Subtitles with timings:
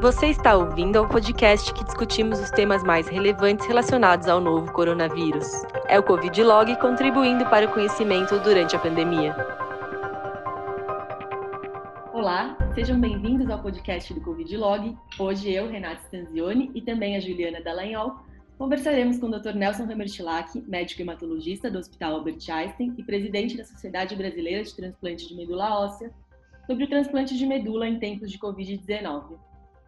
[0.00, 5.46] Você está ouvindo ao podcast que discutimos os temas mais relevantes relacionados ao novo coronavírus.
[5.88, 9.34] É o Covid Log contribuindo para o conhecimento durante a pandemia.
[12.12, 14.96] Olá, sejam bem-vindos ao podcast do Covid Log.
[15.18, 18.16] Hoje eu, Renata Stanzioni, e também a Juliana Dallagnol
[18.58, 19.54] conversaremos com o Dr.
[19.54, 25.28] Nelson Hammerschlack, médico hematologista do Hospital Albert Einstein e presidente da Sociedade Brasileira de Transplante
[25.28, 26.12] de Medula Óssea,
[26.66, 29.38] sobre o transplante de medula em tempos de Covid-19.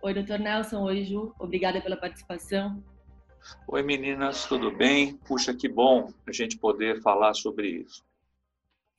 [0.03, 0.83] Oi, doutor Nelson.
[0.83, 1.35] Oi, Ju.
[1.39, 2.83] Obrigada pela participação.
[3.69, 5.17] Oi, meninas, tudo bem?
[5.19, 8.05] Puxa, que bom a gente poder falar sobre isso.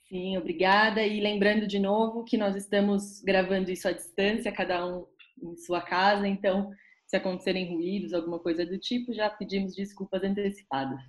[0.07, 1.01] Sim, obrigada.
[1.01, 5.05] E lembrando de novo que nós estamos gravando isso à distância, cada um
[5.41, 6.71] em sua casa, então,
[7.05, 10.99] se acontecerem ruídos, alguma coisa do tipo, já pedimos desculpas antecipadas.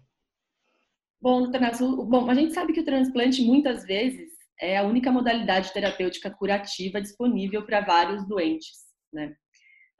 [1.20, 5.10] Bom, doutor Nelson, bom, a gente sabe que o transplante muitas vezes é a única
[5.10, 9.34] modalidade terapêutica curativa disponível para vários doentes, né?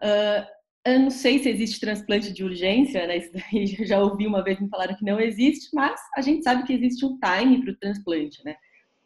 [0.01, 0.47] Uh,
[0.85, 3.19] eu não sei se existe transplante de urgência, né?
[3.19, 6.65] Isso daí já ouvi uma vez me falaram que não existe, mas a gente sabe
[6.65, 8.57] que existe um time para o transplante, né?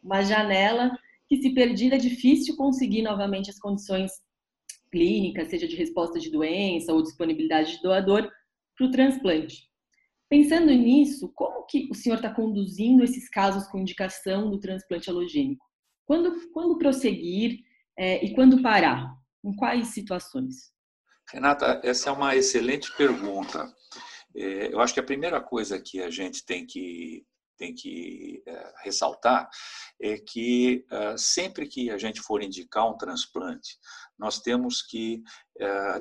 [0.01, 0.91] Uma janela
[1.27, 4.11] que, se perdida, é difícil conseguir novamente as condições
[4.91, 8.29] clínicas, seja de resposta de doença ou disponibilidade de doador,
[8.77, 9.67] para o transplante.
[10.29, 15.65] Pensando nisso, como que o senhor está conduzindo esses casos com indicação do transplante halogênico?
[16.05, 17.59] Quando, quando prosseguir
[17.97, 19.15] é, e quando parar?
[19.43, 20.72] Em quais situações?
[21.33, 23.67] Renata, essa é uma excelente pergunta.
[24.35, 27.25] É, eu acho que a primeira coisa que a gente tem que,
[27.57, 29.49] tem que é, ressaltar
[29.99, 33.79] é que é, sempre que a gente for indicar um transplante,
[34.17, 35.23] nós temos que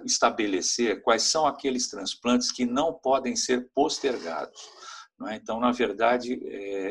[0.04, 4.60] estabelecer quais são aqueles transplantes que não podem ser postergados.
[5.30, 6.40] Então, na verdade,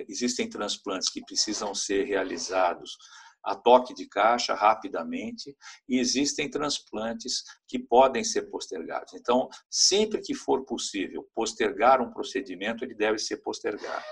[0.08, 2.98] existem transplantes que precisam ser realizados
[3.44, 5.56] a toque de caixa rapidamente
[5.88, 9.14] e existem transplantes que podem ser postergados.
[9.14, 14.06] Então, sempre que for possível postergar um procedimento, ele deve ser postergado.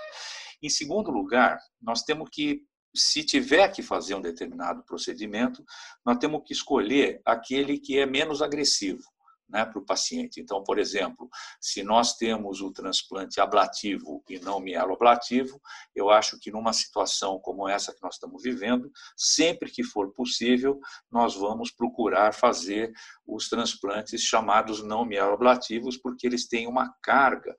[0.62, 2.62] Em segundo lugar, nós temos que
[2.94, 5.64] se tiver que fazer um determinado procedimento,
[6.04, 9.02] nós temos que escolher aquele que é menos agressivo
[9.50, 10.40] né, para o paciente.
[10.40, 11.28] Então, por exemplo,
[11.60, 15.60] se nós temos o transplante ablativo e não mieloablativo,
[15.94, 20.78] eu acho que numa situação como essa que nós estamos vivendo, sempre que for possível,
[21.10, 22.92] nós vamos procurar fazer
[23.26, 27.54] os transplantes chamados não mieloablativos, porque eles têm uma carga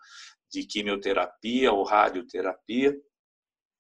[0.52, 2.96] de quimioterapia ou radioterapia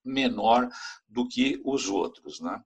[0.04, 0.68] menor
[1.08, 2.40] do que os outros.
[2.40, 2.60] Né?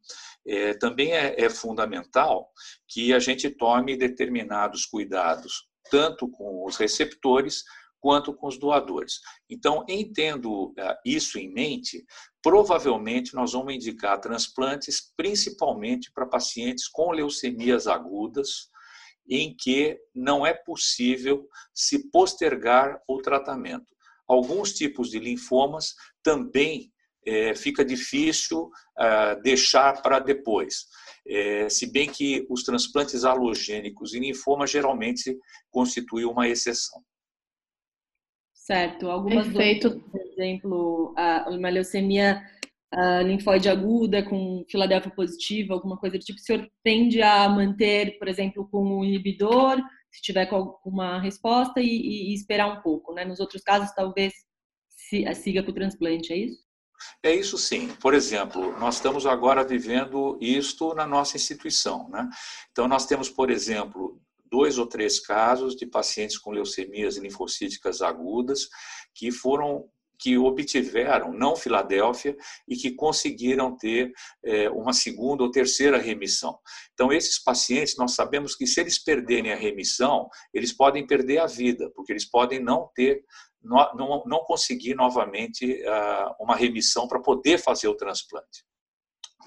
[0.45, 2.49] É, também é, é fundamental
[2.87, 7.63] que a gente tome determinados cuidados, tanto com os receptores
[8.05, 9.19] quanto com os doadores.
[9.49, 12.05] Então, entendo é, isso em mente,
[12.39, 18.69] provavelmente nós vamos indicar transplantes principalmente para pacientes com leucemias agudas,
[19.27, 23.95] em que não é possível se postergar o tratamento.
[24.27, 26.93] Alguns tipos de linfomas também
[27.25, 28.69] é, fica difícil
[28.99, 30.85] é, deixar para depois.
[31.27, 35.37] É, se bem que os transplantes halogênicos em linfoma geralmente
[35.71, 37.01] constituem uma exceção.
[38.53, 39.09] Certo.
[39.09, 39.99] Algumas Perfeito.
[39.99, 42.41] por exemplo, a, uma leucemia
[42.95, 48.17] a linfóide aguda com Filadélfia positiva, alguma coisa do tipo, o senhor tende a manter,
[48.17, 49.77] por exemplo, com o inibidor,
[50.09, 53.25] se tiver com alguma resposta, e, e, e esperar um pouco, né?
[53.25, 54.33] Nos outros casos, talvez
[54.87, 56.64] siga com o transplante, é isso?
[57.21, 57.89] É isso sim.
[58.01, 62.09] Por exemplo, nós estamos agora vivendo isto na nossa instituição.
[62.09, 62.29] Né?
[62.71, 68.69] Então, nós temos, por exemplo, dois ou três casos de pacientes com leucemias linfocíticas agudas
[69.13, 69.89] que foram
[70.19, 72.35] que obtiveram não Filadélfia
[72.67, 74.11] e que conseguiram ter
[74.43, 76.57] é, uma segunda ou terceira remissão.
[76.93, 81.47] Então, esses pacientes, nós sabemos que se eles perderem a remissão, eles podem perder a
[81.47, 83.23] vida, porque eles podem não ter
[83.61, 88.63] não, não conseguir novamente ah, uma remissão para poder fazer o transplante.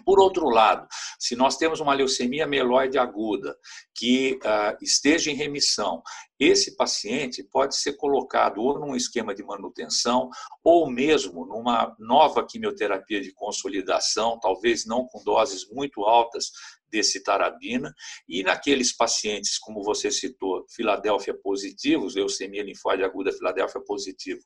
[0.05, 0.87] Por outro lado,
[1.19, 3.57] se nós temos uma leucemia mieloide aguda
[3.95, 6.03] que uh, esteja em remissão,
[6.39, 10.31] esse paciente pode ser colocado ou num esquema de manutenção
[10.63, 16.51] ou mesmo numa nova quimioterapia de consolidação, talvez não com doses muito altas
[16.91, 17.95] desse tarabina,
[18.29, 24.41] e naqueles pacientes, como você citou, Filadélfia positivos, leucemia linfóide aguda Filadélfia positivo,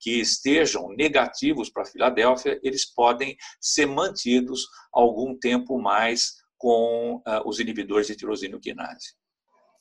[0.00, 7.58] que estejam negativos para Filadélfia, eles podem ser mantidos algum tempo mais com uh, os
[7.58, 9.21] inibidores de tirosina quinase.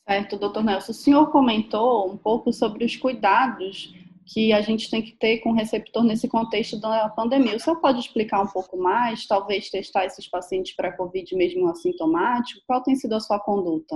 [0.08, 0.92] Certo, doutor Nelson.
[0.92, 3.94] O senhor comentou um pouco sobre os cuidados
[4.26, 7.56] que a gente tem que ter com o receptor nesse contexto da pandemia.
[7.56, 12.62] O senhor pode explicar um pouco mais, talvez testar esses pacientes para COVID mesmo assintomático?
[12.66, 13.96] Qual tem sido a sua conduta?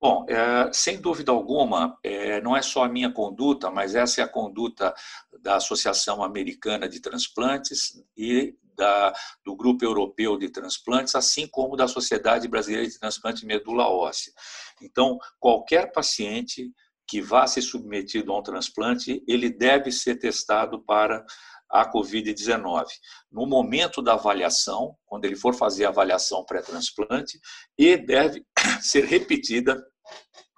[0.00, 4.24] Bom, é, sem dúvida alguma, é, não é só a minha conduta, mas essa é
[4.24, 4.94] a conduta
[5.40, 9.12] da Associação Americana de Transplantes e da,
[9.44, 14.32] do Grupo Europeu de Transplantes, assim como da Sociedade Brasileira de Transplante de Medula Óssea.
[14.80, 16.72] Então, qualquer paciente
[17.06, 21.24] que vá ser submetido a um transplante, ele deve ser testado para
[21.70, 22.86] a Covid-19.
[23.30, 27.38] No momento da avaliação, quando ele for fazer a avaliação pré-transplante,
[27.76, 28.44] e deve
[28.80, 29.82] ser repetida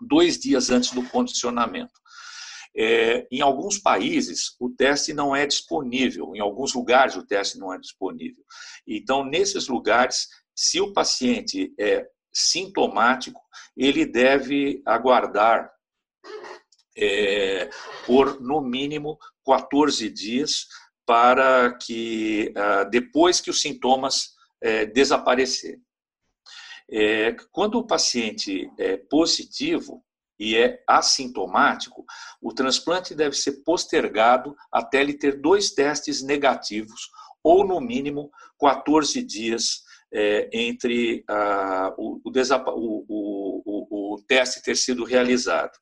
[0.08, 1.99] dois dias antes do condicionamento.
[2.76, 7.74] É, em alguns países, o teste não é disponível, em alguns lugares, o teste não
[7.74, 8.44] é disponível.
[8.86, 13.40] Então, nesses lugares, se o paciente é sintomático,
[13.76, 15.70] ele deve aguardar
[16.96, 17.70] é,
[18.06, 20.66] por, no mínimo, 14 dias
[21.06, 25.82] para que, ah, depois que os sintomas é, desaparecerem.
[26.88, 30.04] É, quando o paciente é positivo
[30.40, 32.02] e é assintomático,
[32.40, 37.10] o transplante deve ser postergado até ele ter dois testes negativos,
[37.44, 39.82] ou no mínimo 14 dias
[40.12, 41.22] é, entre
[41.98, 45.78] o, o, o, o teste ter sido realizado.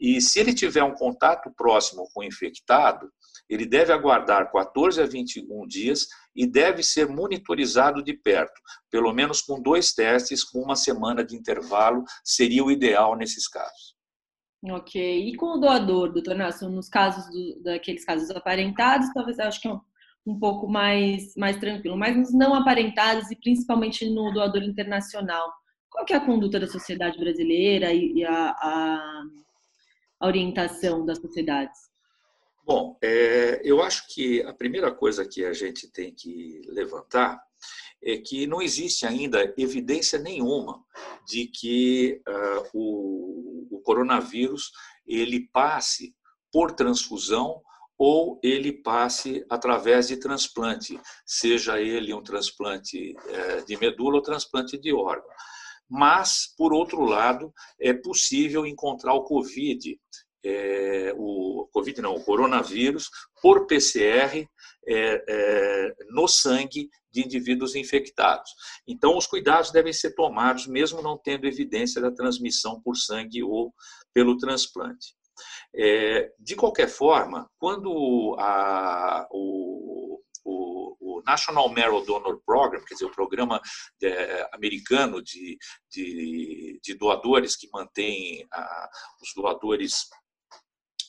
[0.00, 3.12] E se ele tiver um contato próximo com o infectado,
[3.52, 8.58] ele deve aguardar 14 a 21 dias e deve ser monitorizado de perto,
[8.90, 13.94] pelo menos com dois testes, com uma semana de intervalo, seria o ideal nesses casos.
[14.64, 15.28] Ok.
[15.28, 19.68] E com o doador, doutor Nelson, nos casos do, daqueles casos aparentados, talvez acho que
[19.68, 19.80] é um,
[20.26, 25.52] um pouco mais, mais tranquilo, mas nos não aparentados e principalmente no doador internacional,
[25.90, 29.22] qual que é a conduta da sociedade brasileira e, e a, a,
[30.20, 31.91] a orientação das sociedades?
[32.64, 37.42] Bom, é, eu acho que a primeira coisa que a gente tem que levantar
[38.02, 40.80] é que não existe ainda evidência nenhuma
[41.26, 44.70] de que uh, o, o, coronavírus
[45.06, 46.14] ele passe
[46.52, 47.60] por transfusão
[47.98, 54.78] ou ele passe através de transplante, seja ele um transplante uh, de medula ou transplante
[54.78, 55.30] de órgão.
[55.88, 60.00] Mas, por outro lado, é possível encontrar o COVID
[60.44, 63.08] é, o Covid não, o coronavírus
[63.40, 64.46] por PCR
[64.86, 68.50] é, é, no sangue de indivíduos infectados.
[68.86, 73.72] Então, os cuidados devem ser tomados, mesmo não tendo evidência da transmissão por sangue ou
[74.12, 75.14] pelo transplante.
[75.74, 83.06] É, de qualquer forma, quando a, o, o, o, National Marrow Donor Program, quer dizer,
[83.06, 83.60] o programa
[84.02, 85.56] é, americano de,
[85.90, 88.90] de, de, doadores que mantém a,
[89.22, 90.08] os doadores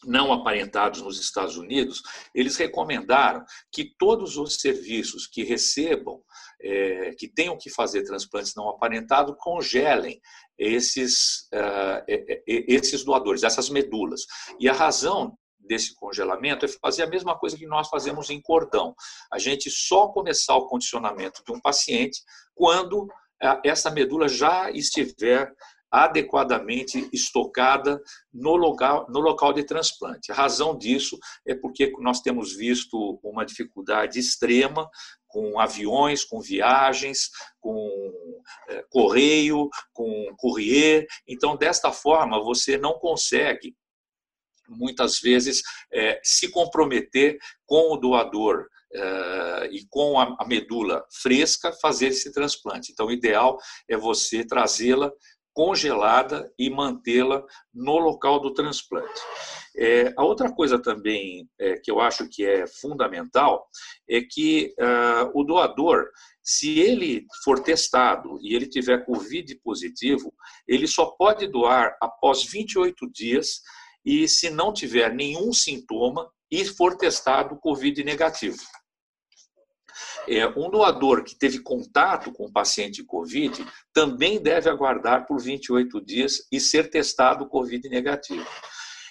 [0.05, 2.01] não aparentados nos Estados Unidos,
[2.33, 6.21] eles recomendaram que todos os serviços que recebam,
[6.61, 10.19] é, que tenham que fazer transplantes não aparentados, congelem
[10.57, 12.03] esses, uh,
[12.47, 14.21] esses doadores, essas medulas.
[14.59, 18.93] E a razão desse congelamento é fazer a mesma coisa que nós fazemos em cordão.
[19.31, 22.21] A gente só começar o condicionamento de um paciente
[22.53, 23.07] quando
[23.63, 25.51] essa medula já estiver
[25.93, 28.01] adequadamente estocada
[28.33, 30.31] no local, no local de transplante.
[30.31, 34.89] A razão disso é porque nós temos visto uma dificuldade extrema
[35.27, 37.29] com aviões, com viagens,
[37.59, 38.11] com
[38.69, 41.05] é, correio, com courrier.
[41.27, 43.75] Então, desta forma, você não consegue
[44.67, 52.07] muitas vezes é, se comprometer com o doador é, e com a medula fresca fazer
[52.07, 52.91] esse transplante.
[52.91, 55.11] Então, o ideal é você trazê-la
[55.53, 59.21] congelada e mantê-la no local do transplante.
[59.75, 63.67] É, a outra coisa também é, que eu acho que é fundamental
[64.07, 66.09] é que uh, o doador,
[66.43, 70.31] se ele for testado e ele tiver Covid positivo,
[70.67, 73.61] ele só pode doar após 28 dias
[74.05, 78.57] e se não tiver nenhum sintoma e for testado Covid negativo.
[80.27, 86.03] É, um doador que teve contato com o paciente COVID também deve aguardar por 28
[86.03, 88.47] dias e ser testado COVID negativo.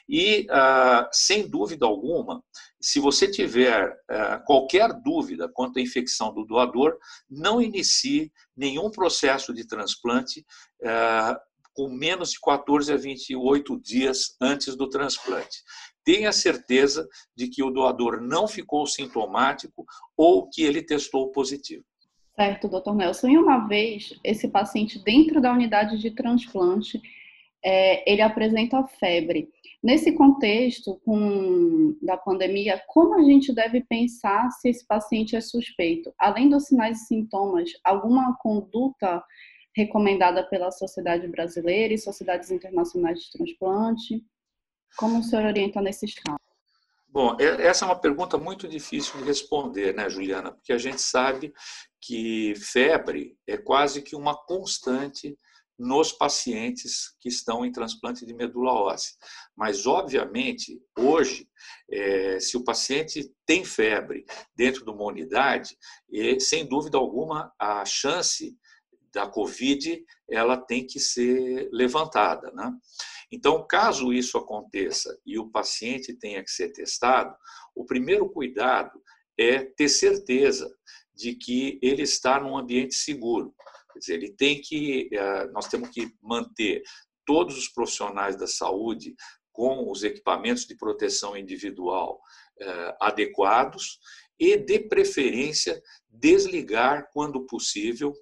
[0.09, 2.43] E, ah, sem dúvida alguma,
[2.81, 6.99] se você tiver ah, qualquer dúvida quanto à infecção do doador,
[7.31, 10.45] não inicie nenhum processo de transplante
[10.85, 11.41] ah,
[11.75, 15.63] com menos de 14 a 28 dias antes do transplante
[16.05, 19.85] tenha certeza de que o doador não ficou sintomático
[20.17, 21.85] ou que ele testou positivo.
[22.35, 23.29] Certo, doutor Nelson.
[23.29, 27.01] E uma vez, esse paciente dentro da unidade de transplante,
[27.65, 29.49] é, ele apresenta febre.
[29.83, 36.13] Nesse contexto com, da pandemia, como a gente deve pensar se esse paciente é suspeito?
[36.19, 39.23] Além dos sinais e sintomas, alguma conduta
[39.75, 44.25] recomendada pela Sociedade Brasileira e sociedades internacionais de transplante?
[44.97, 46.41] Como o senhor orienta nesses casos?
[47.09, 50.51] Bom, essa é uma pergunta muito difícil de responder, né, Juliana?
[50.51, 51.53] Porque a gente sabe
[52.01, 55.37] que febre é quase que uma constante
[55.79, 59.15] nos pacientes que estão em transplante de medula óssea.
[59.57, 61.49] Mas, obviamente, hoje,
[61.91, 65.77] é, se o paciente tem febre dentro de uma unidade,
[66.11, 68.57] e, sem dúvida alguma, a chance
[69.13, 72.51] da COVID ela tem que ser levantada.
[72.53, 72.73] Né?
[73.31, 77.35] Então, caso isso aconteça e o paciente tenha que ser testado,
[77.75, 79.03] o primeiro cuidado
[79.39, 80.71] é ter certeza
[81.15, 83.55] de que ele está num ambiente seguro.
[83.93, 86.83] Quer dizer, ele tem que, eh, nós temos que manter
[87.27, 89.15] todos os profissionais da saúde
[89.53, 92.21] com os equipamentos de proteção individual
[92.61, 93.99] eh, adequados
[94.39, 98.13] e, de preferência, desligar, quando possível,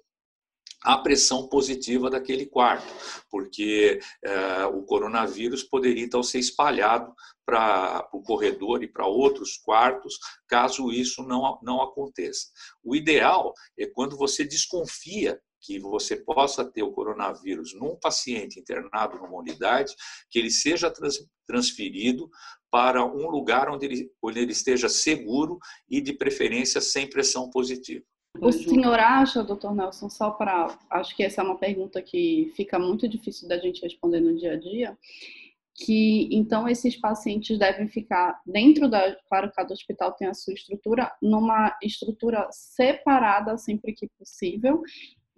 [0.83, 2.91] a pressão positiva daquele quarto,
[3.29, 7.13] porque eh, o coronavírus poderia então ser espalhado
[7.45, 12.47] para o corredor e para outros quartos, caso isso não, não aconteça.
[12.83, 19.17] O ideal é quando você desconfia que você possa ter o coronavírus num paciente internado
[19.17, 19.93] numa unidade,
[20.29, 22.29] que ele seja trans, transferido
[22.71, 28.03] para um lugar onde ele, onde ele esteja seguro e, de preferência, sem pressão positiva.
[28.39, 30.75] O senhor acha, doutor Nelson, só para.
[30.89, 34.53] Acho que essa é uma pergunta que fica muito difícil da gente responder no dia
[34.53, 34.97] a dia,
[35.75, 39.15] que então esses pacientes devem ficar dentro da.
[39.27, 44.81] Claro cada hospital tem a sua estrutura, numa estrutura separada sempre que possível,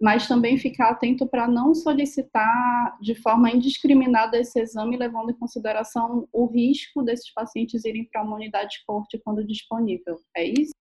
[0.00, 6.28] mas também ficar atento para não solicitar de forma indiscriminada esse exame, levando em consideração
[6.32, 10.16] o risco desses pacientes irem para uma unidade de corte quando disponível.
[10.36, 10.72] É isso?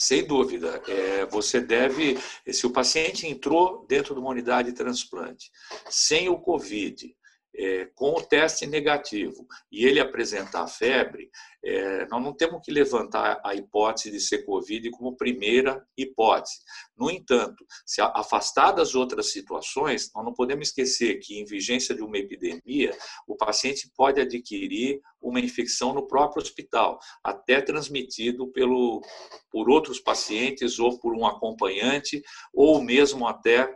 [0.00, 0.80] Sem dúvida.
[0.86, 5.50] É, você deve, se o paciente entrou dentro de uma unidade de transplante
[5.90, 7.16] sem o Covid,
[7.58, 11.28] é, com o teste negativo e ele apresentar febre,
[11.64, 16.58] é, nós não temos que levantar a hipótese de ser Covid como primeira hipótese.
[16.96, 22.02] No entanto, se afastar das outras situações, nós não podemos esquecer que, em vigência de
[22.02, 22.96] uma epidemia,
[23.26, 29.02] o paciente pode adquirir uma infecção no próprio hospital, até transmitido pelo,
[29.50, 32.22] por outros pacientes ou por um acompanhante,
[32.54, 33.68] ou mesmo até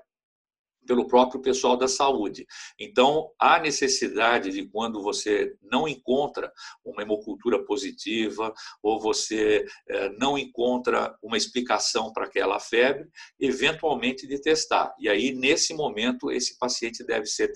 [0.87, 2.47] pelo próprio pessoal da saúde.
[2.79, 6.53] Então, há necessidade de quando você não encontra
[6.85, 13.09] uma hemocultura positiva ou você eh, não encontra uma explicação para aquela febre,
[13.39, 14.95] eventualmente de testar.
[14.99, 17.53] E aí, nesse momento, esse paciente deve ser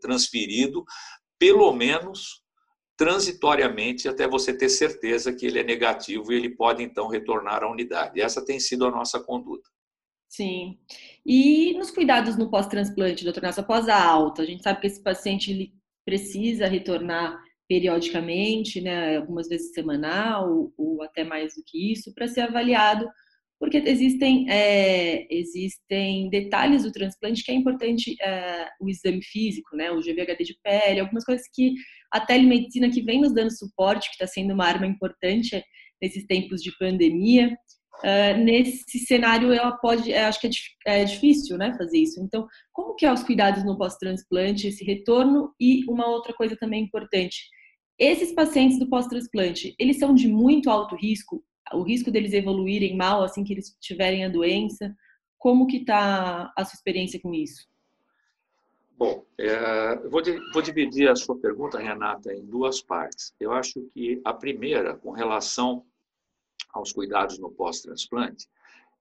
[0.00, 0.84] transferido,
[1.38, 2.42] pelo menos
[2.96, 7.70] transitoriamente, até você ter certeza que ele é negativo e ele pode então retornar à
[7.70, 8.20] unidade.
[8.20, 9.70] Essa tem sido a nossa conduta.
[10.28, 10.78] Sim.
[11.24, 15.02] E nos cuidados no pós-transplante, doutor Nelson, após a alta, a gente sabe que esse
[15.02, 15.72] paciente ele
[16.04, 22.42] precisa retornar periodicamente, né, algumas vezes semanal ou até mais do que isso, para ser
[22.42, 23.06] avaliado,
[23.60, 29.90] porque existem, é, existem detalhes do transplante que é importante é, o exame físico, né,
[29.90, 31.74] o GVHD de pele, algumas coisas que
[32.12, 35.62] a telemedicina que vem nos dando suporte, que está sendo uma arma importante
[36.00, 37.54] nesses tempos de pandemia,
[37.98, 40.48] Uh, nesse cenário ela pode, acho que
[40.86, 42.20] é, é, difícil, né, fazer isso.
[42.20, 46.84] Então, como que é os cuidados no pós-transplante, esse retorno e uma outra coisa também
[46.84, 47.48] importante,
[47.98, 53.22] esses pacientes do pós-transplante, eles são de muito alto risco, o risco deles evoluírem mal
[53.22, 54.94] assim que eles tiverem a doença.
[55.36, 57.66] Como que está a sua experiência com isso?
[58.96, 60.20] Bom, é, vou,
[60.52, 63.32] vou dividir a sua pergunta, Renata, em duas partes.
[63.38, 65.84] Eu acho que a primeira, com relação
[66.72, 68.48] aos cuidados no pós-transplante,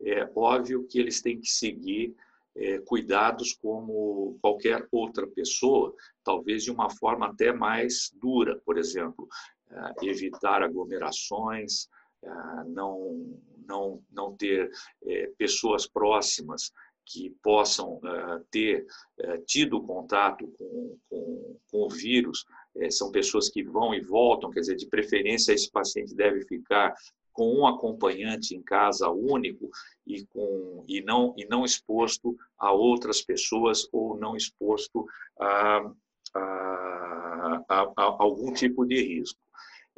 [0.02, 2.16] é óbvio que eles têm que seguir
[2.56, 5.94] é, cuidados como qualquer outra pessoa,
[6.24, 9.28] talvez de uma forma até mais dura, por exemplo,
[9.70, 11.88] é, evitar aglomerações,
[12.24, 12.30] é,
[12.68, 14.72] não, não, não ter
[15.06, 16.72] é, pessoas próximas
[17.06, 18.88] que possam é, ter
[19.20, 22.46] é, tido contato com, com, com o vírus,
[22.92, 26.94] são pessoas que vão e voltam, quer dizer, de preferência esse paciente deve ficar
[27.38, 29.70] com um acompanhante em casa único
[30.08, 35.06] e, com, e, não, e não exposto a outras pessoas ou não exposto
[35.40, 35.92] a,
[36.34, 39.40] a, a, a algum tipo de risco.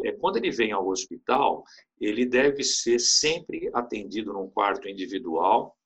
[0.04, 1.64] É, quando ele vem ao hospital,
[1.98, 5.78] ele deve ser sempre atendido num quarto individual.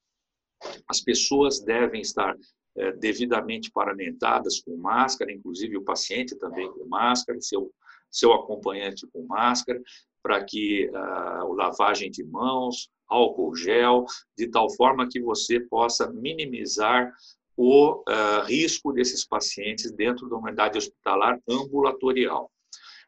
[0.88, 2.36] As pessoas devem estar
[2.76, 7.72] é, devidamente paramentadas com máscara, inclusive o paciente também com máscara, seu,
[8.10, 9.80] seu acompanhante com máscara
[10.24, 14.06] para que uh, o lavagem de mãos, álcool gel,
[14.38, 17.14] de tal forma que você possa minimizar
[17.56, 22.50] o uh, risco desses pacientes dentro da unidade hospitalar ambulatorial.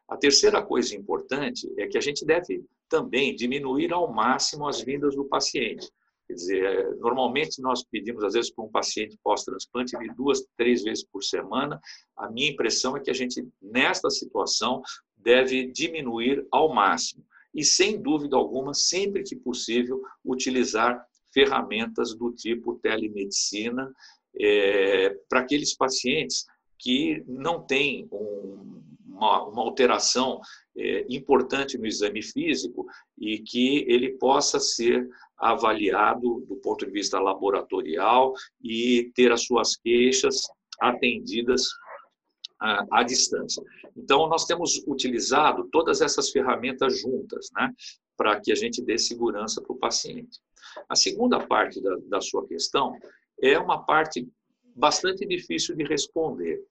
[0.08, 5.16] A terceira coisa importante é que a gente deve também diminuir ao máximo as vindas
[5.16, 5.90] do paciente.
[6.26, 11.04] Quer dizer, normalmente nós pedimos, às vezes, para um paciente pós-transplante de duas, três vezes
[11.04, 11.80] por semana.
[12.16, 14.82] A minha impressão é que a gente, nesta situação,
[15.26, 17.24] deve diminuir ao máximo.
[17.52, 21.04] E, sem dúvida alguma, sempre que possível, utilizar
[21.34, 23.92] ferramentas do tipo telemedicina
[24.38, 26.46] é, para aqueles pacientes
[26.78, 30.40] que não têm um, uma, uma, alteração
[30.76, 32.86] é, importante no exame físico
[33.18, 39.74] e que ele possa ser avaliado do ponto de vista laboratorial e ter as suas
[39.76, 40.42] queixas
[40.80, 41.66] atendidas
[42.58, 43.62] à, distância.
[43.96, 47.72] Então, nós temos utilizado todas essas ferramentas juntas, né,
[48.16, 50.40] para que a gente dê segurança para o paciente.
[50.88, 52.96] A segunda parte da, da sua questão
[53.40, 54.26] é uma parte
[54.74, 56.62] bastante difícil de responder.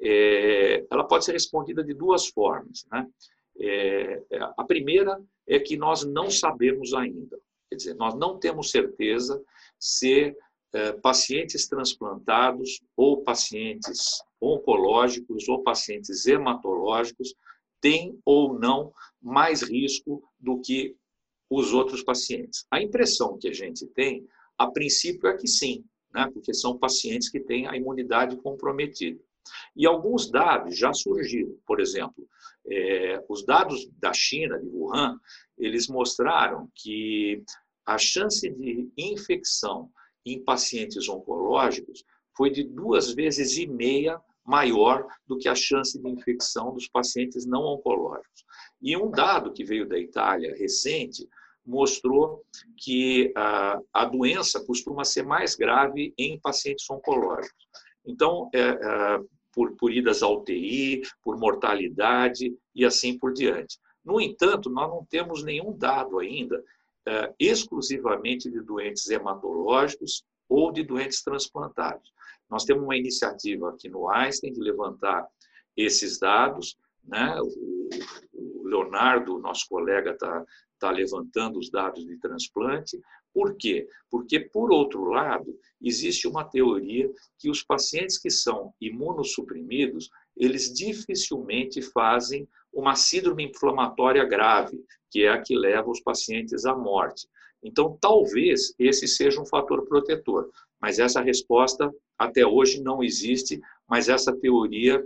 [0.00, 2.86] É, ela pode ser respondida de duas formas.
[2.90, 3.06] Né?
[3.58, 4.22] É,
[4.56, 7.38] a primeira é que nós não sabemos ainda.
[7.68, 9.42] Quer dizer, nós não temos certeza
[9.78, 10.34] se é,
[11.02, 17.34] pacientes transplantados ou pacientes oncológicos ou pacientes hematológicos
[17.80, 18.92] têm ou não
[19.22, 20.96] mais risco do que
[21.48, 22.66] os outros pacientes.
[22.70, 24.26] A impressão que a gente tem,
[24.58, 26.28] a princípio, é que sim, né?
[26.32, 29.20] porque são pacientes que têm a imunidade comprometida.
[29.76, 31.56] E alguns dados já surgiram.
[31.64, 32.28] Por exemplo,
[32.66, 35.18] é, os dados da China, de Wuhan,
[35.56, 37.42] eles mostraram que
[37.84, 39.90] a chance de infecção
[40.26, 42.04] em pacientes oncológicos
[42.36, 47.46] foi de duas vezes e meia maior do que a chance de infecção dos pacientes
[47.46, 48.44] não oncológicos.
[48.80, 51.26] E um dado que veio da Itália recente
[51.64, 52.44] mostrou
[52.76, 57.66] que a, a doença costuma ser mais grave em pacientes oncológicos.
[58.06, 59.20] Então, é, é,
[59.52, 60.44] por, por idas ao
[61.24, 63.78] por mortalidade e assim por diante.
[64.04, 66.62] No entanto, nós não temos nenhum dado ainda
[67.06, 72.12] é, exclusivamente de doentes hematológicos ou de doentes transplantados.
[72.48, 75.26] Nós temos uma iniciativa aqui no Einstein de levantar
[75.76, 76.76] esses dados.
[77.04, 77.36] Né?
[78.32, 80.44] O Leonardo, nosso colega, está
[80.78, 83.00] tá levantando os dados de transplante.
[83.32, 83.86] Por quê?
[84.10, 91.82] Porque, por outro lado, existe uma teoria que os pacientes que são imunossuprimidos, eles dificilmente
[91.82, 94.78] fazem uma síndrome inflamatória grave,
[95.10, 97.26] que é a que leva os pacientes à morte.
[97.62, 104.10] Então, talvez esse seja um fator protetor, mas essa resposta até hoje não existe, mas
[104.10, 105.02] essa teoria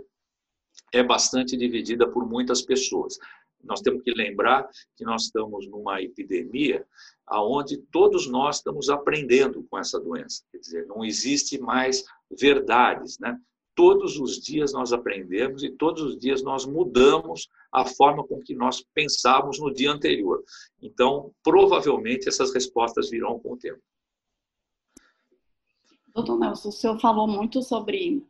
[0.93, 3.17] é bastante dividida por muitas pessoas.
[3.63, 6.85] Nós temos que lembrar que nós estamos numa epidemia
[7.25, 10.43] aonde todos nós estamos aprendendo com essa doença.
[10.51, 13.39] Quer dizer, não existe mais verdades, né?
[13.75, 18.53] Todos os dias nós aprendemos e todos os dias nós mudamos a forma com que
[18.53, 20.43] nós pensávamos no dia anterior.
[20.81, 23.81] Então, provavelmente essas respostas virão com o tempo.
[26.13, 28.21] Doutor Nelson, o senhor falou muito sobre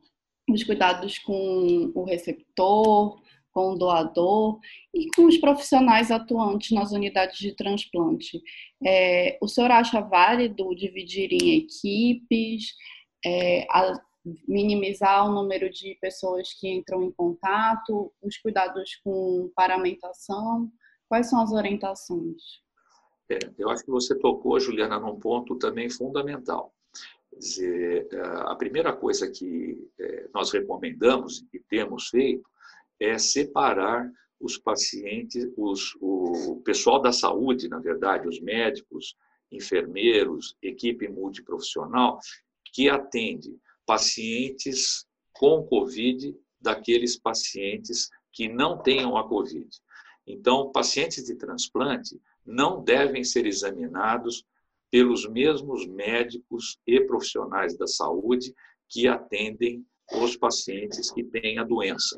[0.48, 3.20] os cuidados com o receptor,
[3.52, 4.60] com o doador
[4.94, 8.42] e com os profissionais atuantes nas unidades de transplante.
[8.84, 12.74] É, o senhor acha válido dividir em equipes,
[13.26, 13.68] é,
[14.48, 20.72] minimizar o número de pessoas que entram em contato, os cuidados com paramentação?
[21.08, 22.42] Quais são as orientações?
[23.30, 26.74] É, eu acho que você tocou, Juliana, num ponto também fundamental
[27.38, 32.48] dizer, eh, a primeira coisa que eh, nós recomendamos e temos feito
[33.00, 39.16] é separar os pacientes, os, o pessoal da saúde, na verdade, os médicos,
[39.52, 42.20] enfermeiros, equipe multiprofissional,
[42.74, 43.56] que atende
[43.92, 49.68] pacientes com Covid daqueles pacientes que não tenham a Covid.
[50.26, 54.46] Então, pacientes de transplante não devem ser examinados
[54.90, 58.56] pelos mesmos médicos e profissionais da saúde
[58.88, 62.18] que atendem os pacientes que têm a doença.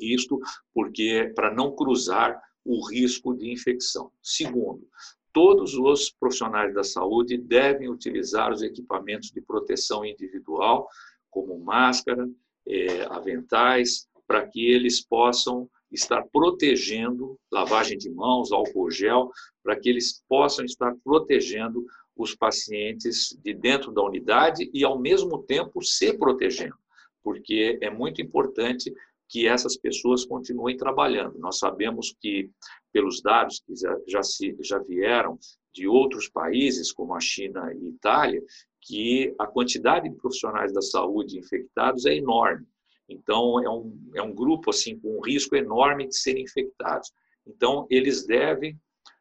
[0.00, 0.38] Isto
[0.72, 4.12] porque para não cruzar o risco de infecção.
[4.22, 4.88] Segundo,
[5.34, 10.88] todos os profissionais da saúde devem utilizar os equipamentos de proteção individual,
[11.28, 12.30] como máscara,
[12.66, 19.30] eh, aventais, para que eles possam estar protegendo lavagem de mãos, álcool gel,
[19.62, 21.84] para que eles possam estar protegendo
[22.16, 26.76] os pacientes de dentro da unidade e, ao mesmo tempo, se protegendo,
[27.24, 28.92] porque é muito importante
[29.28, 31.38] que essas pessoas continuem trabalhando.
[31.40, 32.50] Nós sabemos que,
[32.94, 35.36] pelos dados que já, já, se, já vieram
[35.72, 38.40] de outros países, como a China e Itália,
[38.80, 42.64] que a quantidade de profissionais da saúde infectados é enorme.
[43.08, 47.10] Então, é um, é um grupo assim com um risco enorme de serem infectados.
[47.44, 48.78] Então, eles devem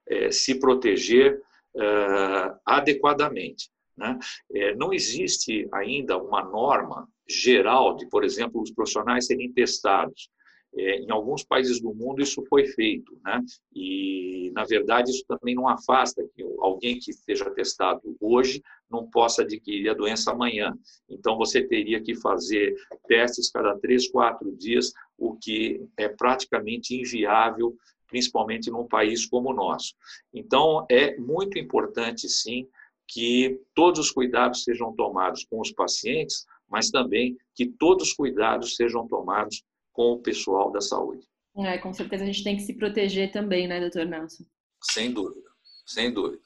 [0.07, 1.41] é, se proteger
[1.75, 3.71] é, adequadamente.
[3.97, 4.19] Né?
[4.53, 10.29] É, não existe ainda uma norma geral de, por exemplo, os profissionais serem testados.
[10.75, 13.39] É, em alguns países do mundo isso foi feito, né?
[13.75, 19.43] E na verdade isso também não afasta que alguém que esteja testado hoje não possa
[19.43, 20.75] adquirir a doença amanhã.
[21.09, 22.75] Então você teria que fazer
[23.07, 27.75] testes cada três, quatro dias, o que é praticamente inviável,
[28.07, 29.93] principalmente num país como o nosso.
[30.33, 32.67] Então é muito importante, sim,
[33.07, 38.75] que todos os cuidados sejam tomados com os pacientes, mas também que todos os cuidados
[38.75, 41.25] sejam tomados com o pessoal da saúde.
[41.55, 44.43] É, com certeza a gente tem que se proteger também, né, doutor Nelson?
[44.81, 45.49] Sem dúvida,
[45.85, 46.41] sem dúvida.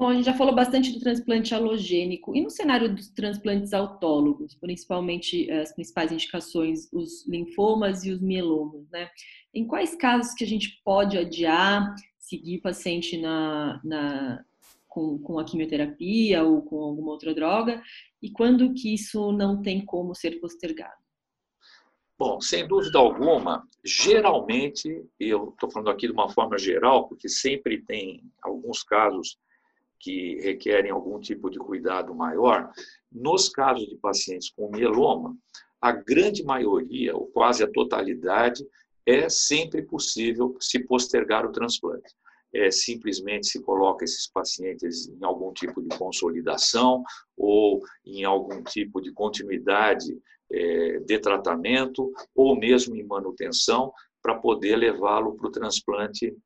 [0.00, 2.34] Bom, a gente já falou bastante do transplante halogênico.
[2.34, 8.88] E no cenário dos transplantes autólogos, principalmente as principais indicações, os linfomas e os mielomas,
[8.90, 9.10] né?
[9.52, 14.44] Em quais casos que a gente pode adiar, seguir o paciente na, na
[14.88, 17.82] com, com a quimioterapia ou com alguma outra droga?
[18.22, 21.00] E quando que isso não tem como ser postergado?
[22.20, 27.80] Bom, sem dúvida alguma, geralmente, eu estou falando aqui de uma forma geral, porque sempre
[27.80, 29.38] tem alguns casos
[29.98, 32.70] que requerem algum tipo de cuidado maior.
[33.10, 35.34] Nos casos de pacientes com mieloma,
[35.80, 38.68] a grande maioria, ou quase a totalidade,
[39.06, 42.14] é sempre possível se postergar o transplante.
[42.52, 47.02] É, simplesmente se coloca esses pacientes em algum tipo de consolidação
[47.34, 50.20] ou em algum tipo de continuidade
[50.50, 56.36] de tratamento ou mesmo em manutenção para poder levá-lo para o transplante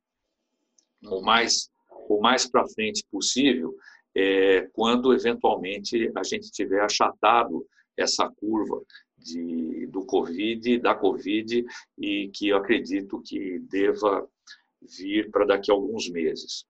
[1.07, 1.71] o mais,
[2.09, 3.75] o mais para frente possível,
[4.15, 8.83] é, quando eventualmente a gente tiver achatado essa curva
[9.17, 11.65] de, do Covid, da Covid,
[11.99, 14.29] e que eu acredito que deva
[14.83, 16.65] vir para daqui a alguns meses.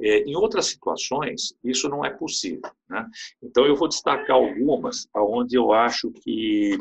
[0.00, 2.70] É, em outras situações, isso não é possível.
[2.88, 3.06] Né?
[3.42, 6.76] Então, eu vou destacar algumas onde eu acho que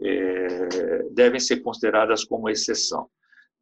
[0.00, 3.08] é, devem ser consideradas como exceção.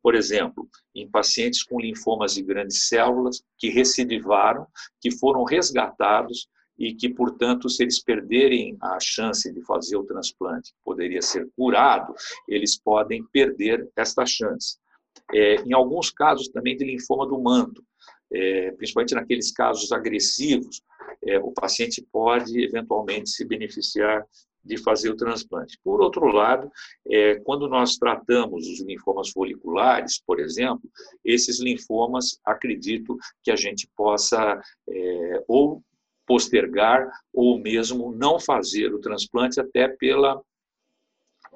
[0.03, 4.67] Por exemplo, em pacientes com linfomas de grandes células que recidivaram,
[5.01, 6.49] que foram resgatados
[6.79, 11.47] e que, portanto, se eles perderem a chance de fazer o transplante, que poderia ser
[11.55, 12.15] curado,
[12.49, 14.79] eles podem perder esta chance.
[15.33, 17.85] É, em alguns casos também de linfoma do manto,
[18.33, 20.83] é, principalmente naqueles casos agressivos,
[21.27, 24.25] é, o paciente pode eventualmente se beneficiar
[24.63, 25.79] de fazer o transplante.
[25.83, 26.71] Por outro lado,
[27.09, 30.89] é, quando nós tratamos os linfomas foliculares, por exemplo,
[31.25, 35.83] esses linfomas, acredito que a gente possa é, ou
[36.27, 40.41] postergar ou mesmo não fazer o transplante até pela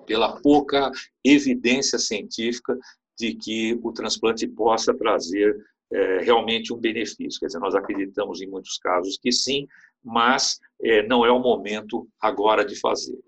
[0.06, 0.90] pela pouca
[1.22, 2.76] evidência científica
[3.16, 5.56] de que o transplante possa trazer
[5.94, 7.38] é, realmente um benefício.
[7.38, 9.66] Quer dizer, nós acreditamos em muitos casos que sim,
[10.02, 13.18] mas é, não é o momento agora de fazer.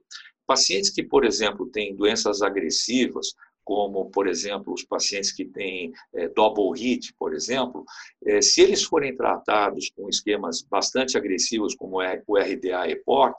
[0.47, 3.29] Pacientes que, por exemplo, têm doenças agressivas,
[3.65, 7.85] como, por exemplo, os pacientes que têm é, double hit, por exemplo,
[8.25, 13.35] é, se eles forem tratados com esquemas bastante agressivos, como é o RDA-EPOC,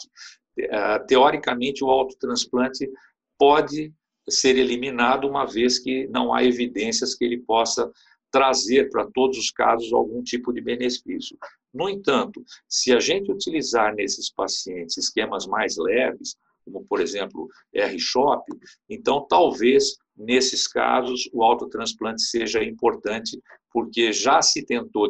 [0.59, 2.89] é, teoricamente o autotransplante
[3.37, 3.93] pode
[4.29, 7.89] ser eliminado uma vez que não há evidências que ele possa
[8.31, 11.37] trazer para todos os casos algum tipo de benefício.
[11.73, 16.35] No entanto, se a gente utilizar nesses pacientes esquemas mais leves,
[16.65, 18.43] como por exemplo R-SHOP,
[18.89, 23.39] então talvez nesses casos o autotransplante seja importante,
[23.71, 25.09] porque já se tentou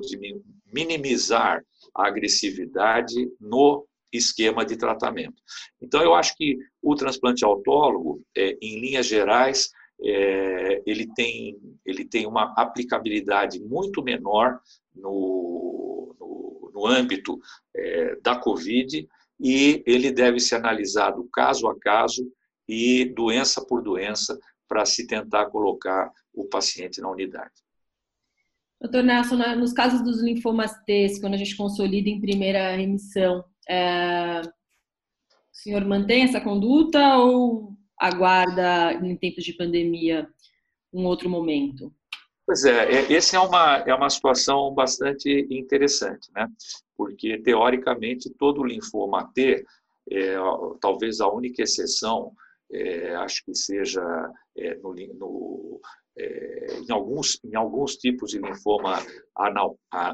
[0.71, 1.63] minimizar
[1.95, 5.41] a agressividade no esquema de tratamento.
[5.82, 9.69] Então, eu acho que o transplante autólogo, é, em linhas gerais,
[10.01, 14.60] é, ele, tem, ele tem uma aplicabilidade muito menor
[14.95, 17.39] no, no, no âmbito
[17.75, 19.07] é, da Covid
[19.39, 22.31] e ele deve ser analisado caso a caso
[22.67, 27.53] e doença por doença para se tentar colocar o paciente na unidade.
[28.79, 34.41] Doutor Nelson, nos casos dos linfomas T, quando a gente consolida em primeira remissão, é...
[34.41, 34.51] o
[35.51, 40.27] senhor mantém essa conduta ou aguarda, em tempos de pandemia,
[40.93, 41.93] um outro momento?
[42.45, 46.47] Pois é, é essa é uma, é uma situação bastante interessante, né?
[46.95, 49.65] Porque, teoricamente, todo linfoma T,
[50.10, 50.36] é,
[50.79, 52.31] talvez a única exceção,
[52.71, 54.01] é, acho que seja
[54.55, 55.81] é, no, no
[56.17, 58.97] é, em, alguns, em alguns tipos de linfoma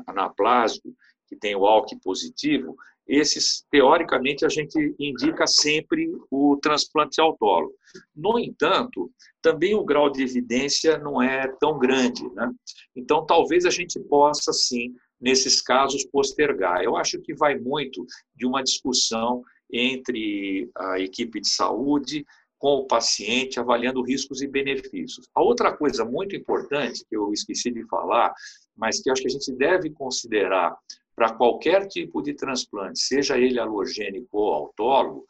[0.07, 0.93] anaplásico,
[1.27, 2.75] que tem o ALK positivo,
[3.07, 7.73] esses, teoricamente, a gente indica sempre o transplante autólogo.
[8.15, 9.11] No entanto,
[9.41, 12.23] também o grau de evidência não é tão grande.
[12.33, 12.49] Né?
[12.95, 16.81] Então, talvez a gente possa, sim, nesses casos, postergar.
[16.81, 22.25] Eu acho que vai muito de uma discussão entre a equipe de saúde
[22.57, 25.27] com o paciente, avaliando riscos e benefícios.
[25.35, 28.33] A outra coisa muito importante, que eu esqueci de falar,
[28.73, 30.73] mas que acho que a gente deve considerar
[31.15, 35.25] para qualquer tipo de transplante, seja ele halogênico ou autólogo,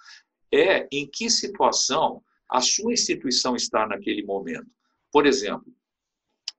[0.51, 4.69] é em que situação a sua instituição está naquele momento.
[5.11, 5.65] Por exemplo,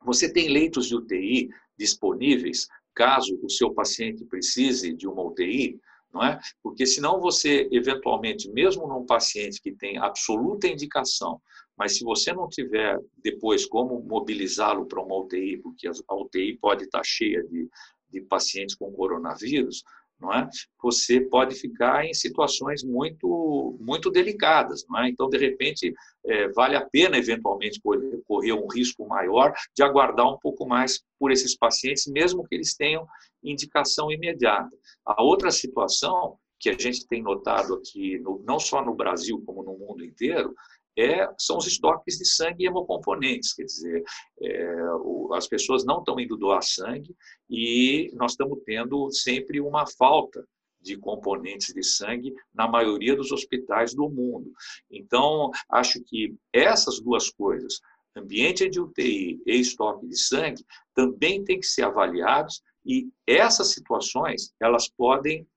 [0.04, 5.80] você tem leitos de UTI disponíveis caso o seu paciente precise de uma UTI,
[6.12, 6.38] não é?
[6.62, 11.40] Porque senão você, eventualmente, mesmo num paciente que tem absoluta indicação,
[11.76, 16.84] mas se você não tiver depois como mobilizá-lo para uma UTI, porque a UTI pode
[16.84, 17.68] estar cheia de,
[18.14, 19.82] de pacientes com coronavírus,
[20.20, 20.48] não é?
[20.82, 25.08] Você pode ficar em situações muito muito delicadas, não é?
[25.08, 25.92] Então, de repente,
[26.24, 27.80] é, vale a pena eventualmente
[28.26, 32.74] correr um risco maior de aguardar um pouco mais por esses pacientes, mesmo que eles
[32.76, 33.06] tenham
[33.42, 34.70] indicação imediata.
[35.04, 39.62] A outra situação que a gente tem notado aqui, no, não só no Brasil como
[39.62, 40.54] no mundo inteiro,
[40.96, 44.04] é, são os estoques de sangue e hemocomponentes, quer dizer,
[44.40, 47.14] é, o, as pessoas não estão indo doar sangue
[47.50, 50.46] e nós estamos tendo sempre uma falta
[50.80, 54.52] de componentes de sangue na maioria dos hospitais do mundo.
[54.90, 57.80] Então, acho que essas duas coisas,
[58.14, 64.52] ambiente de UTI e estoque de sangue, também têm que ser avaliados e essas situações,
[64.60, 65.48] elas podem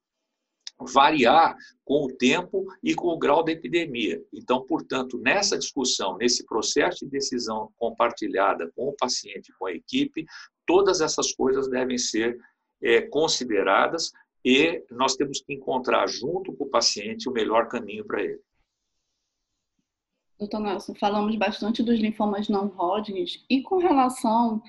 [0.79, 4.21] variar com o tempo e com o grau da epidemia.
[4.31, 10.25] Então, portanto, nessa discussão, nesse processo de decisão compartilhada com o paciente, com a equipe,
[10.65, 12.37] todas essas coisas devem ser
[12.81, 14.11] é, consideradas
[14.45, 18.39] e nós temos que encontrar junto com o paciente o melhor caminho para ele.
[20.39, 24.61] Doutor Nelson, falamos bastante dos linfomas não Hodgkin e com relação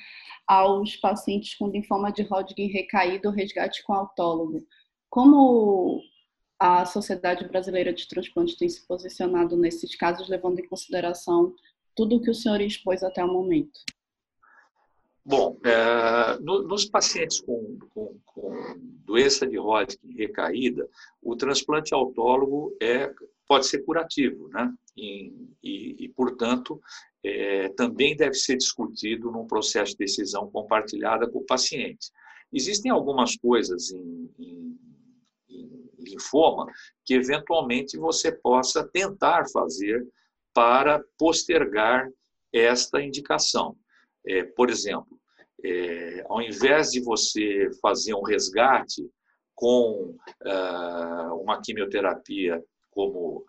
[0.46, 4.66] aos pacientes com linfoma de Hodgkin recaído, resgate com autólogo.
[5.10, 6.02] Como
[6.58, 11.54] a Sociedade Brasileira de Transplante tem se posicionado nesses casos, levando em consideração
[11.94, 13.80] tudo o que o senhor expôs até o momento?
[15.24, 20.88] Bom, é, no, nos pacientes com, com, com, doença de Hodgkin recaída,
[21.22, 23.12] o transplante autólogo é,
[23.46, 24.72] pode ser curativo, né?
[24.96, 26.80] E, e, e portanto,
[27.22, 32.10] é, também deve ser discutido num processo de decisão compartilhada com o paciente.
[32.52, 34.78] Existem algumas coisas em, em
[35.98, 36.66] linfoma
[37.04, 40.06] que eventualmente você possa tentar fazer
[40.54, 42.08] para postergar
[42.52, 43.76] esta indicação.
[44.26, 45.18] É, por exemplo,
[45.64, 49.08] é, ao invés de você fazer um resgate
[49.54, 53.44] com uh, uma quimioterapia como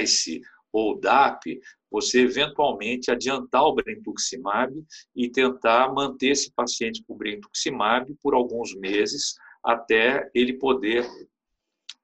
[0.00, 0.40] ICE
[0.72, 1.60] ou DAP,
[1.90, 4.72] você eventualmente adiantar o brentuximab
[5.14, 11.06] e tentar manter esse paciente com brentuximab por alguns meses até ele poder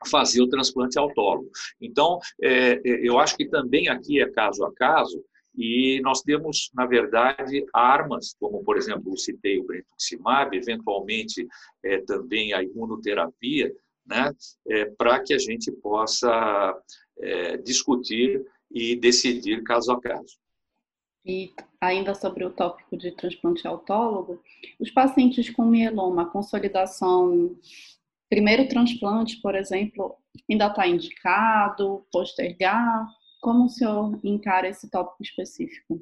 [0.05, 1.51] fazer o transplante autólogo.
[1.81, 5.25] Então, é, é, eu acho que também aqui é caso a caso,
[5.57, 11.47] e nós temos, na verdade, armas, como, por exemplo, citei o brentuximab, eventualmente
[11.83, 13.73] é, também a imunoterapia,
[14.05, 14.33] né,
[14.69, 16.77] é, para que a gente possa
[17.19, 20.37] é, discutir e decidir caso a caso.
[21.25, 24.41] E ainda sobre o tópico de transplante autólogo,
[24.79, 27.57] os pacientes com mieloma, consolidação
[28.29, 30.17] primeiro transplante, por exemplo,
[30.51, 33.07] ainda está indicado, postergar?
[33.41, 36.01] Como o senhor encara esse tópico específico?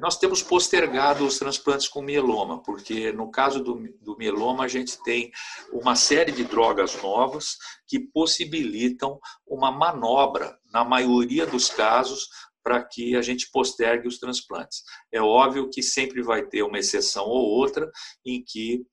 [0.00, 5.02] Nós temos postergado os transplantes com mieloma, porque no caso do, do, mieloma a gente
[5.02, 5.30] tem
[5.70, 12.26] uma série de drogas novas que possibilitam uma manobra, na maioria dos casos,
[12.62, 14.82] para que a gente postergue os transplantes.
[15.12, 17.90] É óbvio que sempre vai ter uma exceção ou outra
[18.24, 18.86] em que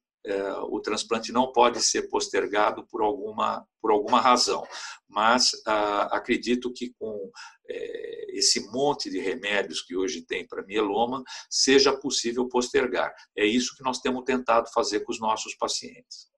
[0.70, 4.64] o transplante não pode ser postergado por alguma, por alguma razão.
[5.08, 7.32] Mas ah, acredito que com
[7.70, 13.14] é, esse monte de remédios que hoje tem para mieloma, seja possível postergar.
[13.38, 16.30] É isso que nós temos tentado fazer com os nossos pacientes.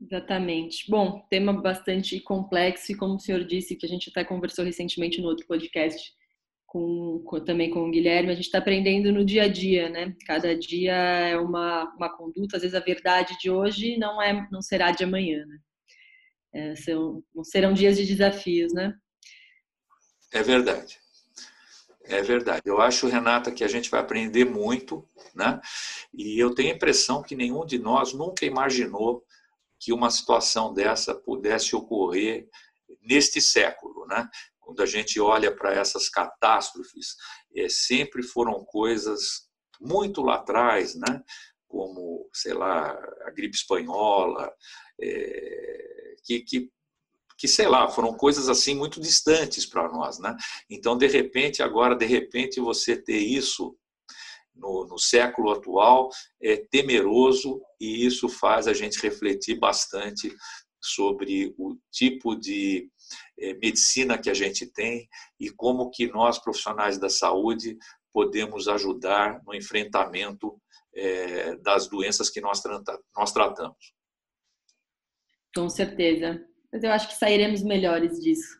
[0.00, 0.88] Exatamente.
[0.88, 5.20] Bom, tema bastante complexo e como o senhor disse, que a gente até conversou recentemente
[5.20, 6.12] no outro podcast,
[6.68, 10.14] com, com, também com o Guilherme, a gente está aprendendo no dia a dia, né?
[10.26, 14.60] Cada dia é uma, uma conduta, às vezes a verdade de hoje não é não
[14.60, 15.58] será de amanhã, né?
[16.52, 18.94] É, são, serão dias de desafios, né?
[20.30, 20.98] É verdade.
[22.04, 22.62] É verdade.
[22.66, 25.60] Eu acho, Renata, que a gente vai aprender muito, né?
[26.12, 29.24] E eu tenho a impressão que nenhum de nós nunca imaginou
[29.78, 32.46] que uma situação dessa pudesse ocorrer
[33.00, 34.28] neste século, né?
[34.68, 37.16] Quando a gente olha para essas catástrofes,
[37.56, 39.48] é, sempre foram coisas
[39.80, 41.22] muito lá atrás, né?
[41.66, 42.90] Como, sei lá,
[43.24, 44.52] a gripe espanhola,
[45.00, 46.70] é, que, que
[47.38, 50.36] que sei lá, foram coisas assim muito distantes para nós, né?
[50.68, 53.78] Então, de repente, agora, de repente, você ter isso
[54.52, 56.10] no, no, século atual
[56.42, 60.34] é temeroso e isso faz a gente refletir bastante
[60.82, 62.90] sobre o tipo de
[63.60, 67.76] medicina que a gente tem e como que nós profissionais da saúde
[68.12, 70.60] podemos ajudar no enfrentamento
[70.94, 72.62] é, das doenças que nós,
[73.16, 73.92] nós tratamos.
[75.54, 78.58] Com certeza mas eu acho que sairemos melhores disso.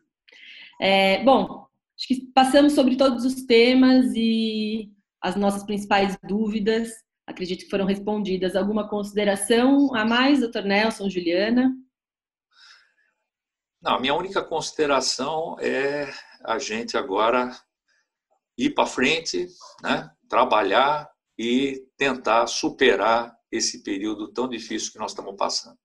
[0.81, 6.91] É, bom, acho que passamos sobre todos os temas e as nossas principais dúvidas.
[7.27, 8.57] Acredito que foram respondidas.
[8.57, 11.75] Alguma consideração a mais, doutor Nelson, Juliana?
[13.81, 16.11] Não, a minha única consideração é
[16.45, 17.51] a gente agora
[18.57, 19.47] ir para frente,
[19.83, 20.11] né?
[20.29, 25.79] trabalhar e tentar superar esse período tão difícil que nós estamos passando.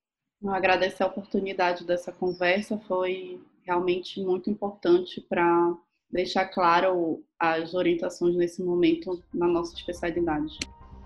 [0.48, 5.74] Agradecer a oportunidade dessa conversa, foi realmente muito importante para
[6.12, 10.60] deixar claro as orientações nesse momento na nossa especialidade.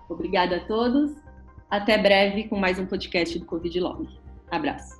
[0.08, 1.12] Obrigada a todos.
[1.70, 4.08] Até breve com mais um podcast do Covid Log.
[4.50, 4.97] Abraço.